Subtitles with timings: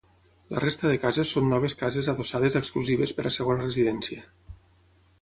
[0.53, 4.29] La resta de cases són noves cases adossades exclusives per a segona residència.